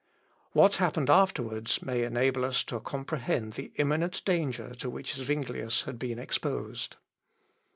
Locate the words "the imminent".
3.53-4.25